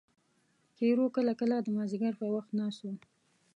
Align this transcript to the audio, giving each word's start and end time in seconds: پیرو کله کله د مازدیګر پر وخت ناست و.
پیرو 0.75 1.05
کله 1.15 1.33
کله 1.39 1.55
د 1.61 1.67
مازدیګر 1.75 2.13
پر 2.19 2.29
وخت 2.35 2.51
ناست 2.59 2.79
و. 2.83 2.87